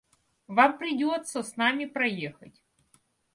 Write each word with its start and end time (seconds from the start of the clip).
Вам 0.47 0.79
придется 0.79 1.43
с 1.43 1.57
нами 1.57 1.85
проехать. 1.85 2.59